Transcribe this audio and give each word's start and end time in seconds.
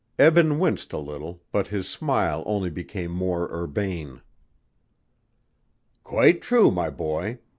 Eben 0.17 0.57
winced 0.57 0.93
a 0.93 0.97
little, 0.97 1.43
but 1.51 1.67
his 1.67 1.87
smile 1.87 2.41
only 2.47 2.71
became 2.71 3.11
more 3.11 3.47
urbane. 3.53 4.21
"Quite 6.03 6.41
true, 6.41 6.71
my 6.71 6.89
boy. 6.89 7.37